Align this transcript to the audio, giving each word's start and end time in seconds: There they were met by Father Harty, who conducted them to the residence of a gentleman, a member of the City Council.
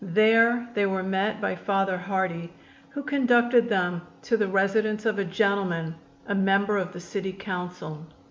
There 0.03 0.67
they 0.73 0.87
were 0.87 1.03
met 1.03 1.39
by 1.39 1.53
Father 1.55 1.95
Harty, 1.95 2.51
who 2.89 3.03
conducted 3.03 3.69
them 3.69 4.01
to 4.23 4.35
the 4.35 4.47
residence 4.47 5.05
of 5.05 5.19
a 5.19 5.23
gentleman, 5.23 5.93
a 6.25 6.33
member 6.33 6.77
of 6.77 6.91
the 6.91 6.99
City 6.99 7.31
Council. 7.33 8.07